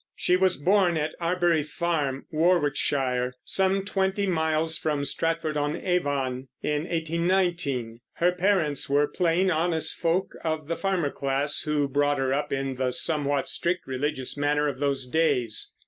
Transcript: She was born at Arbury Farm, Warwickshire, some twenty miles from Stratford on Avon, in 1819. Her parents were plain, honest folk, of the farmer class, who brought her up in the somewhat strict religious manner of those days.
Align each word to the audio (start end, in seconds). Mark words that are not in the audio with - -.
She 0.15 0.35
was 0.35 0.57
born 0.57 0.97
at 0.97 1.13
Arbury 1.21 1.61
Farm, 1.61 2.25
Warwickshire, 2.31 3.35
some 3.45 3.85
twenty 3.85 4.25
miles 4.25 4.75
from 4.75 5.05
Stratford 5.05 5.55
on 5.57 5.75
Avon, 5.75 6.47
in 6.63 6.85
1819. 6.85 7.99
Her 8.13 8.31
parents 8.31 8.89
were 8.89 9.05
plain, 9.07 9.51
honest 9.51 9.95
folk, 9.95 10.29
of 10.43 10.67
the 10.67 10.75
farmer 10.75 11.11
class, 11.11 11.61
who 11.65 11.87
brought 11.87 12.17
her 12.17 12.33
up 12.33 12.51
in 12.51 12.77
the 12.77 12.89
somewhat 12.89 13.47
strict 13.47 13.85
religious 13.85 14.35
manner 14.35 14.67
of 14.67 14.79
those 14.79 15.05
days. 15.05 15.73